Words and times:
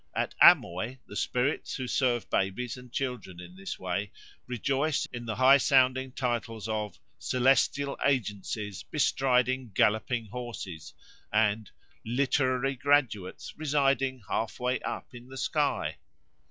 At 0.15 0.33
Amoy 0.41 0.97
the 1.05 1.15
spirits 1.15 1.75
who 1.75 1.85
serve 1.87 2.27
babies 2.31 2.75
and 2.75 2.91
children 2.91 3.39
in 3.39 3.55
this 3.55 3.77
way 3.77 4.09
rejoice 4.47 5.05
in 5.05 5.27
the 5.27 5.35
high 5.35 5.57
sounding 5.59 6.11
titles 6.11 6.67
of 6.67 6.97
"celestial 7.19 7.95
agencies 8.03 8.81
bestriding 8.81 9.71
galloping 9.75 10.25
horses" 10.31 10.95
and 11.31 11.69
"literary 12.03 12.73
graduates 12.75 13.55
residing 13.55 14.23
halfway 14.27 14.79
up 14.79 15.13
in 15.13 15.27
the 15.27 15.37
sky." 15.37 15.97